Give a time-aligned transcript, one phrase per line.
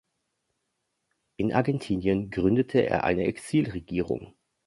[1.35, 4.33] In Argentinien gründete er eine Exilregierung.